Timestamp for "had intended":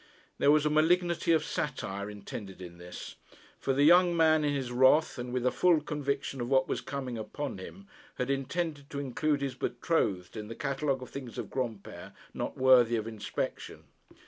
8.15-8.89